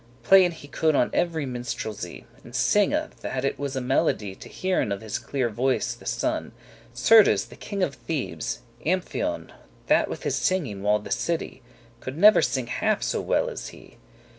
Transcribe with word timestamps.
Playen 0.23 0.51
he 0.53 0.67
could 0.67 0.95
on 0.95 1.11
every 1.13 1.45
minstrelsy, 1.45 2.25
And 2.43 2.55
singe, 2.55 3.13
that 3.21 3.45
it 3.45 3.59
was 3.59 3.75
a 3.75 3.81
melody 3.81 4.33
To 4.33 4.49
hearen 4.49 4.91
of 4.91 5.01
his 5.01 5.19
cleare 5.19 5.47
voice 5.51 5.93
the 5.93 6.07
soun'. 6.07 6.53
Certes 6.91 7.45
the 7.45 7.55
king 7.55 7.83
of 7.83 7.93
Thebes, 7.93 8.61
Amphioun, 8.83 9.51
That 9.85 10.09
with 10.09 10.23
his 10.23 10.35
singing 10.37 10.81
walled 10.81 11.03
the 11.03 11.11
city, 11.11 11.61
Could 11.99 12.17
never 12.17 12.41
singe 12.41 12.69
half 12.69 13.03
so 13.03 13.21
well 13.21 13.47
as 13.47 13.67
he. 13.67 13.97